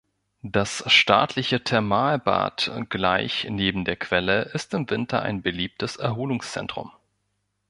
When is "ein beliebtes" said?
5.21-5.95